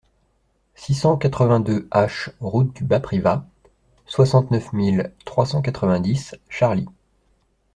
six 0.73 0.95
cent 0.95 1.15
quatre-vingt-deux 1.15 1.87
H 1.91 2.31
route 2.39 2.73
du 2.73 2.83
Bas 2.85 2.99
Privas, 2.99 3.45
soixante-neuf 4.07 4.73
mille 4.73 5.13
trois 5.25 5.45
cent 5.45 5.61
quatre-vingt-dix 5.61 6.35
Charly 6.49 6.87